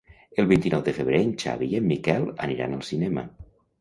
El 0.43 0.47
vint-i-nou 0.51 0.81
de 0.87 0.93
febrer 0.99 1.19
en 1.25 1.35
Xavi 1.43 1.67
i 1.73 1.77
en 1.81 1.85
Miquel 1.91 2.25
aniran 2.47 2.77
al 2.79 2.85
cinema. 2.93 3.29